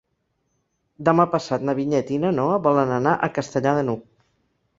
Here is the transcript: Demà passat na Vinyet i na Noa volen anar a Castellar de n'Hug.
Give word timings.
Demà 1.09 1.25
passat 1.33 1.65
na 1.69 1.75
Vinyet 1.81 2.09
i 2.15 2.17
na 2.25 2.33
Noa 2.39 2.57
volen 2.69 2.95
anar 2.97 3.15
a 3.17 3.31
Castellar 3.37 3.77
de 3.83 3.87
n'Hug. 3.91 4.03